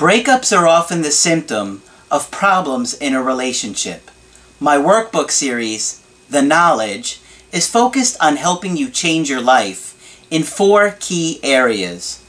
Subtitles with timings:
[0.00, 4.10] Breakups are often the symptom of problems in a relationship.
[4.58, 7.20] My workbook series, The Knowledge,
[7.52, 12.24] is focused on helping you change your life in four key areas.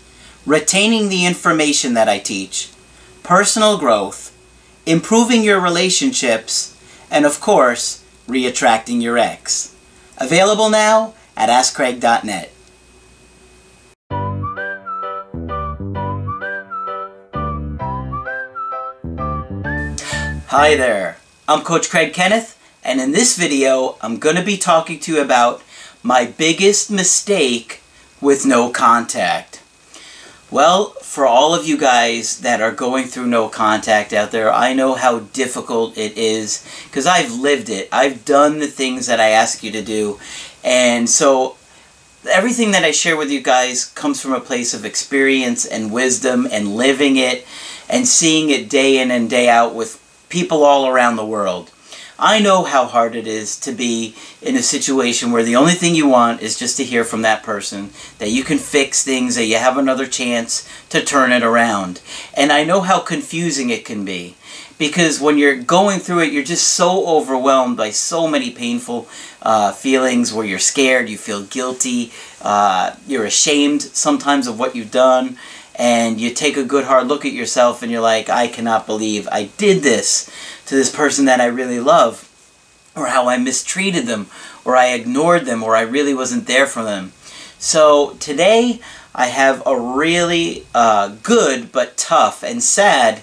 [0.46, 2.72] Retaining the information that I teach,
[3.24, 4.38] personal growth,
[4.86, 6.78] improving your relationships,
[7.10, 9.74] and of course, re-attracting your ex.
[10.18, 12.52] Available now at AskCraig.net.
[20.52, 21.16] Hi there,
[21.48, 25.22] I'm Coach Craig Kenneth, and in this video, I'm going to be talking to you
[25.22, 25.64] about
[26.04, 27.80] my biggest mistake
[28.20, 29.62] with no contact.
[30.52, 34.74] Well, for all of you guys that are going through no contact out there, I
[34.74, 37.88] know how difficult it is because I've lived it.
[37.90, 40.20] I've done the things that I ask you to do.
[40.66, 41.56] And so
[42.30, 46.46] everything that I share with you guys comes from a place of experience and wisdom
[46.52, 47.48] and living it
[47.90, 50.01] and seeing it day in and day out with
[50.32, 51.70] people all around the world.
[52.24, 55.96] I know how hard it is to be in a situation where the only thing
[55.96, 59.46] you want is just to hear from that person, that you can fix things, that
[59.46, 62.00] you have another chance to turn it around.
[62.36, 64.36] And I know how confusing it can be.
[64.78, 69.08] Because when you're going through it, you're just so overwhelmed by so many painful
[69.42, 74.92] uh, feelings where you're scared, you feel guilty, uh, you're ashamed sometimes of what you've
[74.92, 75.38] done
[75.76, 79.28] and you take a good hard look at yourself and you're like, I cannot believe
[79.32, 80.30] I did this
[80.66, 82.28] to this person that I really love,
[82.96, 84.28] or how I mistreated them,
[84.66, 87.14] or I ignored them, or I really wasn't there for them.
[87.58, 88.82] So today
[89.14, 93.22] I have a really uh, good but tough and sad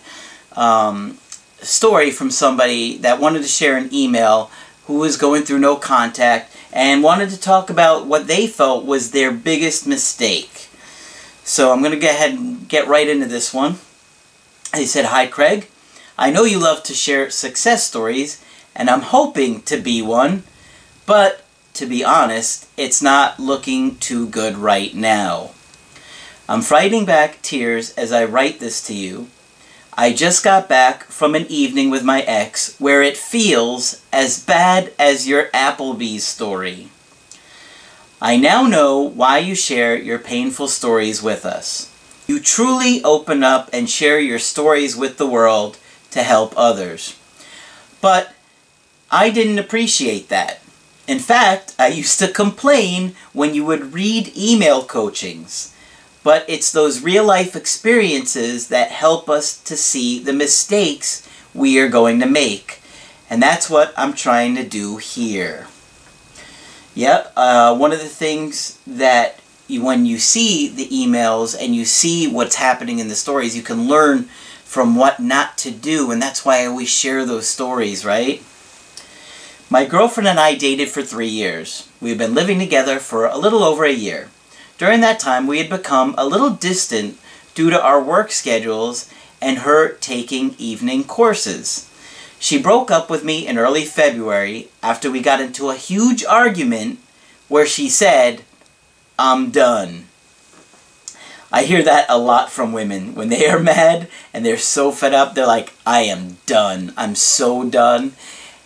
[0.53, 1.19] um,
[1.61, 4.51] story from somebody that wanted to share an email
[4.87, 9.11] who was going through no contact and wanted to talk about what they felt was
[9.11, 10.68] their biggest mistake.
[11.49, 13.77] So I'm going to go ahead and get right into this one.
[14.75, 15.67] He said, Hi Craig,
[16.19, 18.45] I know you love to share success stories,
[18.77, 20.43] and I'm hoping to be one,
[21.07, 25.53] but to be honest, it's not looking too good right now.
[26.51, 29.29] I'm fighting back tears as I write this to you.
[29.97, 34.93] I just got back from an evening with my ex where it feels as bad
[34.99, 36.91] as your Applebee's story.
[38.21, 41.95] I now know why you share your painful stories with us.
[42.27, 45.79] You truly open up and share your stories with the world
[46.11, 47.17] to help others.
[48.01, 48.35] But
[49.09, 50.61] I didn't appreciate that.
[51.07, 55.73] In fact, I used to complain when you would read email coachings.
[56.25, 61.89] But it's those real life experiences that help us to see the mistakes we are
[61.89, 62.81] going to make.
[63.31, 65.69] And that's what I'm trying to do here.
[66.99, 69.39] Yep, uh, one of the things that
[69.69, 73.63] you, when you see the emails and you see what's happening in the stories, you
[73.63, 74.25] can learn
[74.65, 78.43] from what not to do, and that's why I always share those stories, right?
[79.71, 81.89] My girlfriend and I dated for three years.
[82.01, 84.31] We've been living together for a little over a year.
[84.77, 87.17] During that time, we had become a little distant
[87.55, 89.09] due to our work schedules
[89.41, 91.88] and her taking evening courses.
[92.39, 97.01] She broke up with me in early February after we got into a huge argument
[97.49, 98.43] where she said,
[99.19, 100.07] I'm done.
[101.51, 103.15] I hear that a lot from women.
[103.15, 106.93] When they are mad and they're so fed up, they're like, I am done.
[106.97, 108.13] I'm so done.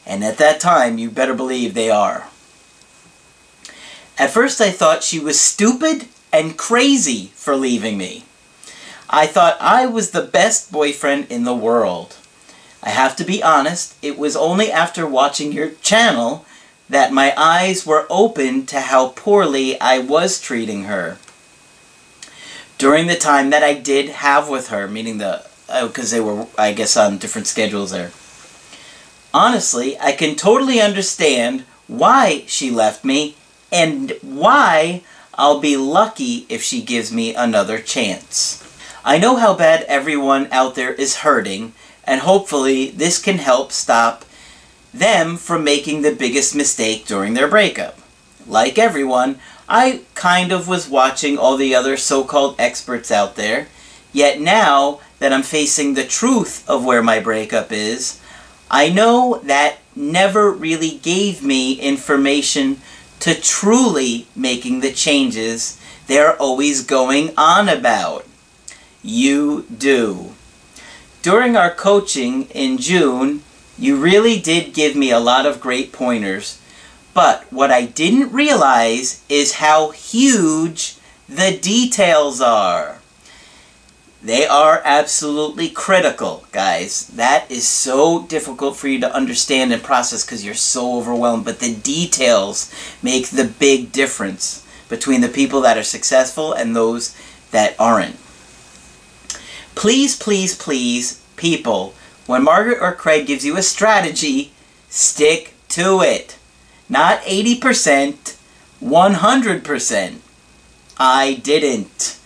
[0.05, 2.29] And at that time, you better believe they are.
[4.19, 8.25] At first, I thought she was stupid and crazy for leaving me.
[9.09, 12.17] I thought I was the best boyfriend in the world.
[12.83, 16.45] I have to be honest, it was only after watching your channel
[16.89, 21.19] that my eyes were opened to how poorly I was treating her.
[22.79, 26.47] During the time that I did have with her, meaning the, because uh, they were,
[26.59, 28.11] I guess, on different schedules there.
[29.33, 33.37] Honestly, I can totally understand why she left me
[33.71, 35.03] and why
[35.35, 38.63] I'll be lucky if she gives me another chance.
[39.05, 41.73] I know how bad everyone out there is hurting,
[42.05, 44.25] and hopefully this can help stop
[44.93, 47.99] them from making the biggest mistake during their breakup.
[48.47, 49.39] Like everyone,
[49.69, 53.69] I kind of was watching all the other so-called experts out there,
[54.13, 58.21] yet now that I'm facing the truth of where my breakup is,
[58.71, 62.81] I know that never really gave me information
[63.21, 68.27] to truly making the changes they're always going on about.
[69.03, 70.35] You do.
[71.23, 73.45] During our coaching in June,
[73.79, 76.61] you really did give me a lot of great pointers.
[77.15, 80.97] But what I didn't realize is how huge
[81.29, 82.99] the details are.
[84.21, 87.07] They are absolutely critical, guys.
[87.09, 91.45] That is so difficult for you to understand and process because you're so overwhelmed.
[91.45, 97.17] But the details make the big difference between the people that are successful and those
[97.53, 98.17] that aren't.
[99.75, 101.95] Please, please, please, people,
[102.27, 104.53] when Margaret or Craig gives you a strategy,
[104.89, 106.37] stick to it.
[106.89, 108.37] Not 80%,
[108.83, 110.19] 100%.
[110.99, 112.19] I didn't.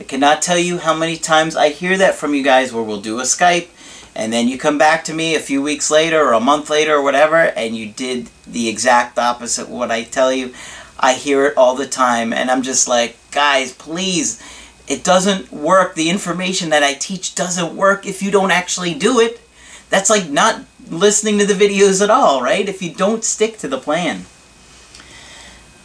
[0.00, 3.00] I cannot tell you how many times I hear that from you guys where we'll
[3.00, 3.68] do a Skype
[4.14, 6.96] and then you come back to me a few weeks later or a month later
[6.96, 10.52] or whatever and you did the exact opposite what I tell you.
[10.98, 14.42] I hear it all the time and I'm just like, guys, please,
[14.90, 15.94] it doesn't work.
[15.94, 19.40] The information that I teach doesn't work if you don't actually do it.
[19.88, 22.68] That's like not listening to the videos at all, right?
[22.68, 24.26] If you don't stick to the plan.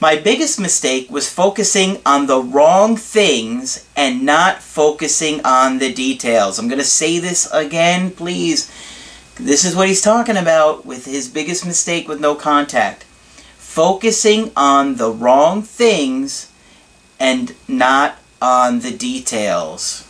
[0.02, 6.58] My biggest mistake was focusing on the wrong things and not focusing on the details.
[6.58, 8.72] I'm going to say this again, please.
[9.36, 13.04] This is what he's talking about with his biggest mistake with no contact.
[13.58, 16.52] Focusing on the wrong things
[17.20, 20.02] and not on the details.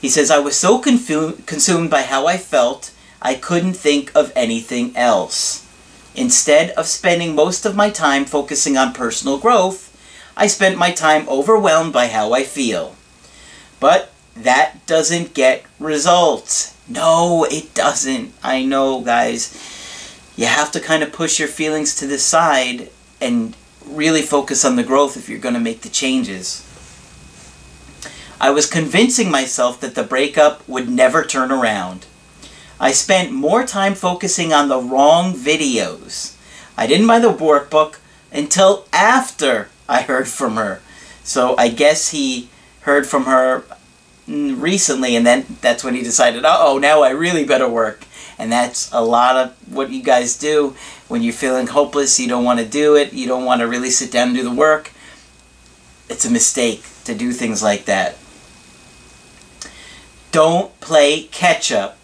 [0.00, 4.96] He says, I was so consumed by how I felt, I couldn't think of anything
[4.96, 5.66] else.
[6.14, 9.92] Instead of spending most of my time focusing on personal growth,
[10.36, 12.94] I spent my time overwhelmed by how I feel.
[13.80, 16.76] But that doesn't get results.
[16.88, 18.32] No, it doesn't.
[18.42, 19.52] I know, guys.
[20.36, 22.90] You have to kind of push your feelings to the side
[23.20, 23.56] and
[23.86, 26.65] really focus on the growth if you're going to make the changes.
[28.40, 32.04] I was convincing myself that the breakup would never turn around.
[32.78, 36.36] I spent more time focusing on the wrong videos.
[36.76, 37.96] I didn't buy the workbook
[38.30, 40.82] until after I heard from her.
[41.24, 42.50] So I guess he
[42.80, 43.64] heard from her
[44.28, 48.04] mm, recently and then that's when he decided, uh-oh, now I really better work.
[48.38, 50.76] And that's a lot of what you guys do
[51.08, 53.90] when you're feeling hopeless, you don't want to do it, you don't want to really
[53.90, 54.92] sit down and do the work.
[56.10, 58.18] It's a mistake to do things like that.
[60.36, 61.96] Don't play catch up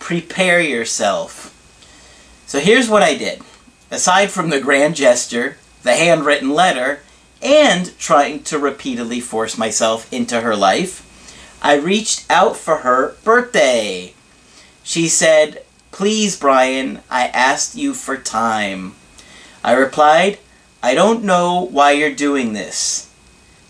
[0.00, 1.54] prepare yourself.
[2.44, 3.40] So here's what I did.
[3.88, 7.02] Aside from the grand gesture, the handwritten letter,
[7.40, 11.06] and trying to repeatedly force myself into her life,
[11.62, 14.14] I reached out for her birthday.
[14.82, 15.62] She said,
[15.92, 18.96] Please, Brian, I asked you for time.
[19.62, 20.40] I replied,
[20.82, 23.08] I don't know why you're doing this.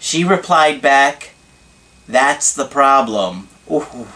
[0.01, 1.33] She replied back,
[2.09, 3.49] That's the problem.
[3.71, 4.07] Ooh,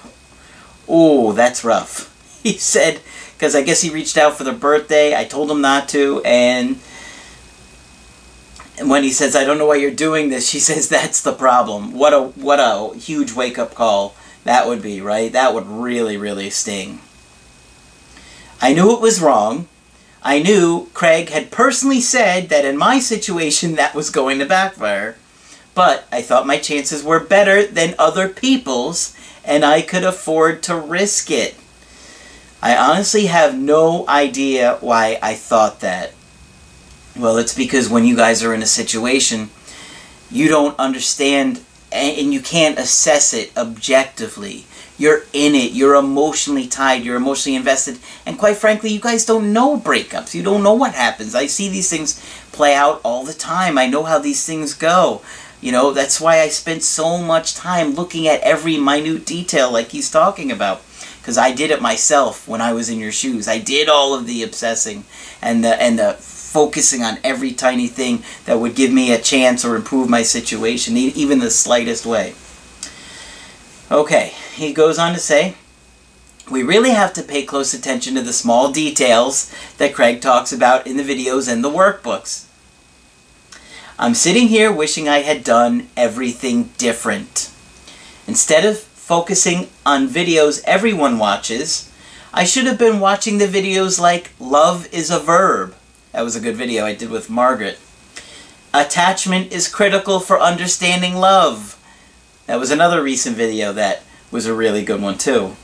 [0.88, 2.12] Oh, that's rough.
[2.46, 3.00] He said,
[3.34, 5.16] because I guess he reached out for the birthday.
[5.16, 6.78] I told him not to, and
[8.84, 11.92] when he says, I don't know why you're doing this, she says, that's the problem.
[11.92, 14.14] What a, what a huge wake-up call
[14.44, 15.32] that would be, right?
[15.32, 17.00] That would really, really sting.
[18.62, 19.66] I knew it was wrong.
[20.22, 25.16] I knew Craig had personally said that in my situation that was going to backfire.
[25.76, 29.14] But I thought my chances were better than other people's
[29.44, 31.54] and I could afford to risk it.
[32.62, 36.14] I honestly have no idea why I thought that.
[37.14, 39.50] Well, it's because when you guys are in a situation,
[40.30, 41.60] you don't understand
[41.92, 44.64] and you can't assess it objectively.
[44.98, 45.72] You're in it.
[45.72, 47.04] You're emotionally tied.
[47.04, 47.98] You're emotionally invested.
[48.24, 50.34] And quite frankly, you guys don't know breakups.
[50.34, 51.34] You don't know what happens.
[51.34, 52.18] I see these things
[52.52, 53.76] play out all the time.
[53.76, 55.20] I know how these things go.
[55.60, 59.88] You know, that's why I spent so much time looking at every minute detail like
[59.88, 60.82] he's talking about.
[61.20, 63.48] Because I did it myself when I was in your shoes.
[63.48, 65.04] I did all of the obsessing
[65.42, 69.64] and the, and the focusing on every tiny thing that would give me a chance
[69.64, 72.34] or improve my situation, even the slightest way.
[73.90, 75.54] Okay, he goes on to say,
[76.50, 80.86] we really have to pay close attention to the small details that Craig talks about
[80.86, 82.46] in the videos and the workbooks.
[83.98, 87.50] I'm sitting here wishing I had done everything different.
[88.26, 91.90] Instead of focusing on videos everyone watches,
[92.30, 95.74] I should have been watching the videos like Love is a Verb.
[96.12, 97.78] That was a good video I did with Margaret.
[98.74, 101.82] Attachment is critical for understanding love.
[102.44, 105.56] That was another recent video that was a really good one too.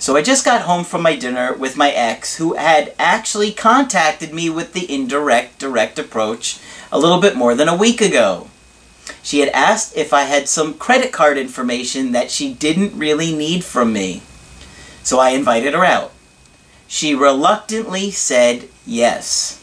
[0.00, 4.32] So I just got home from my dinner with my ex who had actually contacted
[4.32, 6.58] me with the indirect direct approach
[6.92, 8.48] a little bit more than a week ago.
[9.22, 13.64] She had asked if I had some credit card information that she didn't really need
[13.64, 14.22] from me.
[15.02, 16.12] So I invited her out.
[16.86, 19.62] She reluctantly said yes.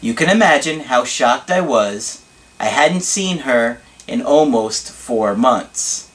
[0.00, 2.22] You can imagine how shocked I was.
[2.58, 6.10] I hadn't seen her in almost four months.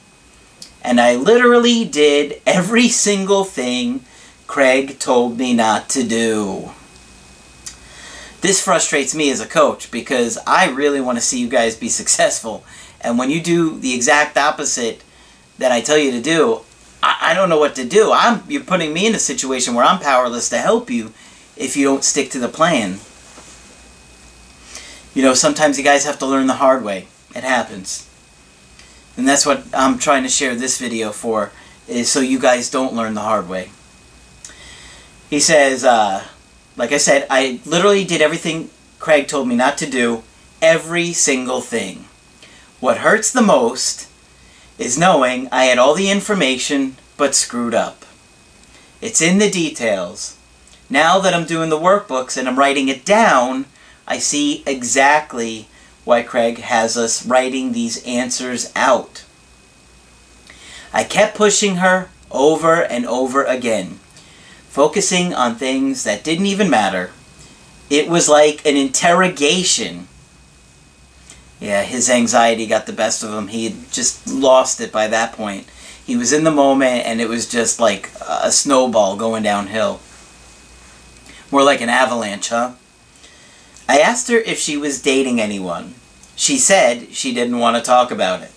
[0.82, 4.04] And I literally did every single thing
[4.46, 6.70] Craig told me not to do.
[8.40, 11.88] This frustrates me as a coach because I really want to see you guys be
[11.88, 12.64] successful.
[13.00, 15.04] And when you do the exact opposite
[15.58, 16.62] that I tell you to do,
[17.02, 18.10] I, I don't know what to do.
[18.12, 21.12] I'm you're putting me in a situation where I'm powerless to help you
[21.56, 22.98] if you don't stick to the plan.
[25.14, 27.06] You know, sometimes you guys have to learn the hard way.
[27.36, 28.09] It happens.
[29.20, 31.52] And that's what I'm trying to share this video for,
[31.86, 33.70] is so you guys don't learn the hard way.
[35.28, 36.24] He says, uh,
[36.74, 40.22] like I said, I literally did everything Craig told me not to do.
[40.62, 42.06] Every single thing.
[42.80, 44.08] What hurts the most
[44.78, 48.06] is knowing I had all the information but screwed up.
[49.02, 50.38] It's in the details.
[50.88, 53.66] Now that I'm doing the workbooks and I'm writing it down,
[54.08, 55.68] I see exactly
[56.04, 59.24] why Craig has us writing these answers out.
[60.92, 64.00] I kept pushing her over and over again,
[64.68, 67.10] focusing on things that didn't even matter.
[67.88, 70.08] It was like an interrogation.
[71.60, 73.48] Yeah, his anxiety got the best of him.
[73.48, 75.66] He had just lost it by that point.
[76.04, 80.00] He was in the moment and it was just like a snowball going downhill.
[81.50, 82.72] More like an avalanche, huh?
[83.90, 85.96] I asked her if she was dating anyone.
[86.36, 88.52] She said she didn't want to talk about it.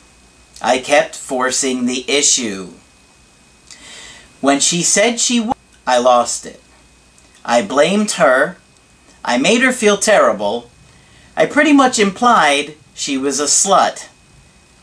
[0.62, 2.74] I kept forcing the issue.
[4.42, 6.62] When she said she would, I lost it.
[7.44, 8.58] I blamed her.
[9.26, 10.70] I made her feel terrible.
[11.36, 14.10] I pretty much implied she was a slut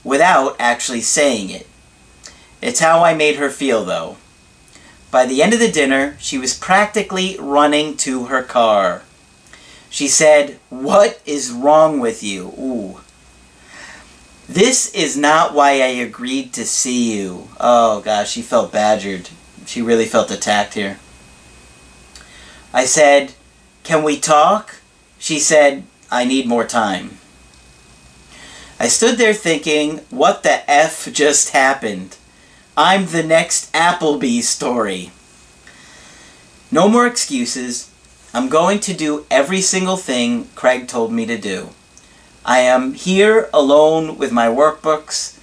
[0.03, 1.69] without actually saying it.
[2.61, 4.17] It's how I made her feel, though.
[5.13, 9.05] By the end of the dinner, she was practically running to her car.
[9.91, 12.55] She said, What is wrong with you?
[12.59, 13.01] Ooh.
[14.49, 17.49] This is not why I agreed to see you.
[17.59, 19.29] Oh gosh, she felt badgered.
[19.67, 20.99] She really felt attacked here.
[22.73, 23.35] I said,
[23.83, 24.77] Can we talk?
[25.19, 27.19] She said, I need more time.
[28.79, 32.17] I stood there thinking, What the F just happened?
[32.77, 35.11] I'm the next Applebee story.
[36.71, 37.91] No more excuses.
[38.33, 41.71] I'm going to do every single thing Craig told me to do.
[42.45, 45.37] I am here alone with my workbooks,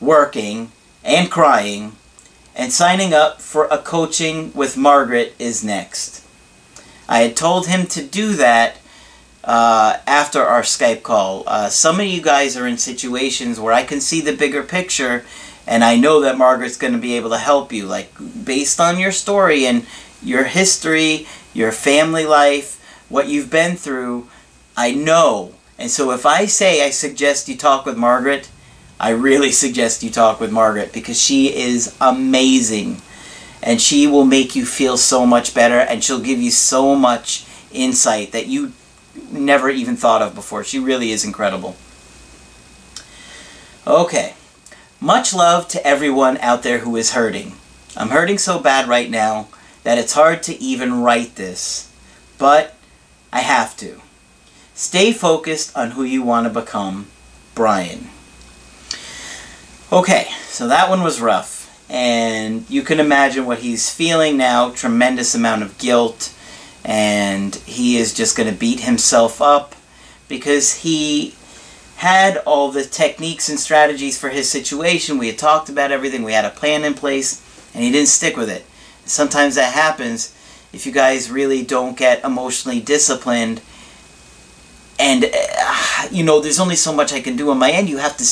[0.00, 0.72] working
[1.04, 1.96] and crying,
[2.56, 6.26] and signing up for a coaching with Margaret is next.
[7.06, 8.78] I had told him to do that
[9.44, 11.44] uh, after our Skype call.
[11.46, 15.26] Uh, some of you guys are in situations where I can see the bigger picture
[15.66, 17.86] and I know that Margaret's going to be able to help you.
[17.86, 18.12] Like,
[18.44, 19.86] based on your story and
[20.22, 22.76] your history your family life,
[23.08, 24.28] what you've been through,
[24.76, 25.54] I know.
[25.78, 28.48] And so if I say I suggest you talk with Margaret,
[28.98, 33.02] I really suggest you talk with Margaret because she is amazing.
[33.62, 37.44] And she will make you feel so much better and she'll give you so much
[37.70, 38.72] insight that you
[39.30, 40.64] never even thought of before.
[40.64, 41.76] She really is incredible.
[43.86, 44.34] Okay.
[44.98, 47.52] Much love to everyone out there who is hurting.
[47.96, 49.48] I'm hurting so bad right now
[49.82, 51.90] that it's hard to even write this,
[52.38, 52.74] but
[53.32, 54.00] I have to.
[54.74, 57.06] Stay focused on who you want to become,
[57.54, 58.08] Brian.
[59.92, 61.58] Okay, so that one was rough.
[61.88, 66.34] And you can imagine what he's feeling now tremendous amount of guilt.
[66.84, 69.74] And he is just going to beat himself up
[70.28, 71.34] because he
[71.96, 75.18] had all the techniques and strategies for his situation.
[75.18, 77.44] We had talked about everything, we had a plan in place,
[77.74, 78.64] and he didn't stick with it
[79.10, 80.34] sometimes that happens
[80.72, 83.60] if you guys really don't get emotionally disciplined.
[84.98, 87.88] And uh, you know there's only so much I can do on my end.
[87.88, 88.24] You have to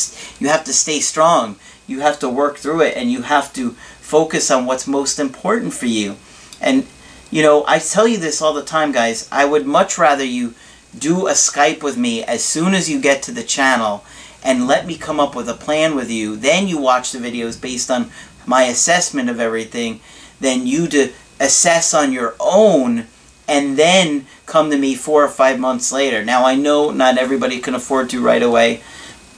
[0.43, 1.57] you have to stay strong.
[1.87, 3.71] You have to work through it and you have to
[4.01, 6.17] focus on what's most important for you.
[6.61, 6.87] And
[7.31, 9.29] you know I tell you this all the time guys.
[9.33, 10.55] I would much rather you
[10.97, 14.05] do a Skype with me as soon as you get to the channel
[14.43, 16.37] and let me come up with a plan with you.
[16.37, 18.11] Then you watch the videos based on
[18.47, 20.01] my assessment of everything
[20.41, 23.07] than you to assess on your own
[23.47, 26.25] and then come to me four or five months later.
[26.25, 28.83] Now, I know not everybody can afford to right away,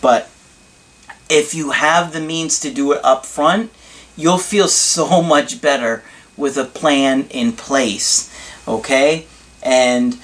[0.01, 0.29] but
[1.29, 3.71] if you have the means to do it up front,
[4.17, 6.03] you'll feel so much better
[6.37, 8.35] with a plan in place.
[8.67, 9.27] Okay?
[9.63, 10.19] And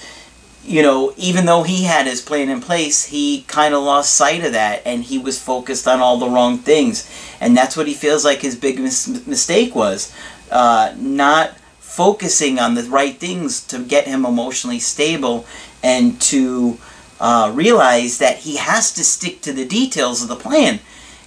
[0.67, 4.43] you know, even though he had his plan in place, he kind of lost sight
[4.43, 7.09] of that and he was focused on all the wrong things.
[7.39, 10.13] And that's what he feels like his big mis mistake was
[10.51, 15.45] uh, not focusing on the right things to get him emotionally stable
[15.81, 16.77] and to
[17.19, 20.79] uh, realize that he has to stick to the details of the plan.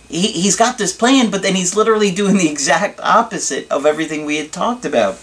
[0.09, 4.25] He, he's got this plan, but then he's literally doing the exact opposite of everything
[4.25, 5.19] we had talked about.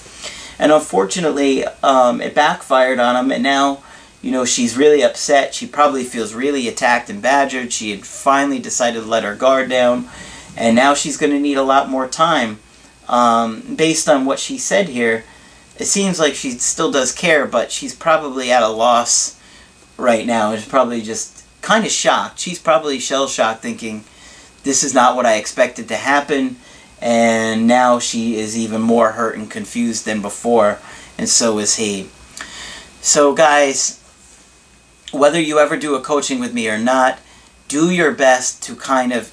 [0.60, 3.84] And unfortunately, um, it backfired on him, and now,
[4.22, 5.54] you know, she's really upset.
[5.54, 7.72] She probably feels really attacked and badgered.
[7.72, 10.10] She had finally decided to let her guard down,
[10.56, 12.60] and now she's going to need a lot more time.
[13.08, 15.24] Um, based on what she said here,
[15.78, 19.40] it seems like she still does care, but she's probably at a loss
[19.98, 20.52] right now.
[20.52, 22.40] Is probably just kind of shocked.
[22.40, 24.04] She's probably shell shocked, thinking,
[24.64, 26.58] "This is not what I expected to happen."
[27.00, 30.80] And now she is even more hurt and confused than before,
[31.18, 32.10] and so is he.
[33.02, 34.00] So, guys,
[35.12, 37.20] whether you ever do a coaching with me or not,
[37.68, 39.32] do your best to kind of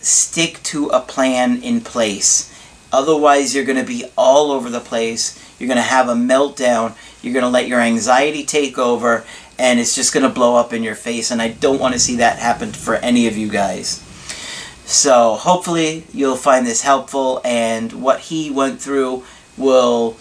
[0.00, 2.50] stick to a plan in place.
[2.94, 5.38] Otherwise, you're going to be all over the place.
[5.58, 6.94] You're going to have a meltdown.
[7.22, 9.24] You're going to let your anxiety take over,
[9.58, 11.30] and it's just going to blow up in your face.
[11.30, 14.00] And I don't want to see that happen for any of you guys.
[14.86, 19.24] So hopefully you'll find this helpful and what he went through
[19.56, 20.16] will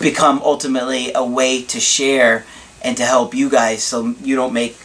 [0.00, 2.46] become ultimately a way to share
[2.82, 4.76] and to help you guys so you don't make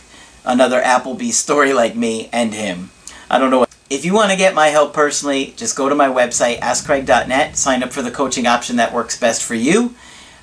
[0.44, 2.90] another Applebee's story like me and him.
[3.30, 3.67] I don't know.
[3.90, 7.82] If you want to get my help personally, just go to my website, askcraig.net, sign
[7.82, 9.96] up for the coaching option that works best for you.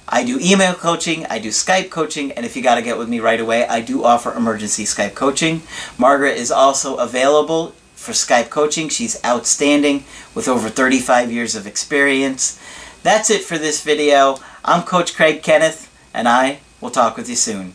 [0.08, 3.10] I do email coaching, I do Skype coaching, and if you got to get with
[3.10, 5.60] me right away, I do offer emergency Skype coaching.
[5.98, 8.88] Margaret is also available for Skype coaching.
[8.88, 12.58] She's outstanding with over 35 years of experience.
[13.02, 14.38] That's it for this video.
[14.64, 17.74] I'm Coach Craig Kenneth, and I will talk with you soon.